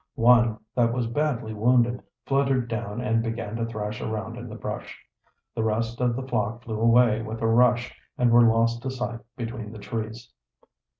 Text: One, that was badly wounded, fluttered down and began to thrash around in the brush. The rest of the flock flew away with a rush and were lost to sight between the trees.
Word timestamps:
One, 0.15 0.57
that 0.73 0.93
was 0.93 1.05
badly 1.05 1.53
wounded, 1.53 2.01
fluttered 2.25 2.67
down 2.67 3.01
and 3.01 3.21
began 3.21 3.55
to 3.57 3.67
thrash 3.67 4.01
around 4.01 4.35
in 4.35 4.49
the 4.49 4.55
brush. 4.55 4.97
The 5.53 5.61
rest 5.63 6.01
of 6.01 6.15
the 6.15 6.23
flock 6.27 6.63
flew 6.63 6.79
away 6.79 7.21
with 7.21 7.39
a 7.43 7.47
rush 7.47 7.93
and 8.17 8.31
were 8.31 8.41
lost 8.41 8.81
to 8.81 8.89
sight 8.89 9.19
between 9.37 9.71
the 9.71 9.77
trees. 9.77 10.33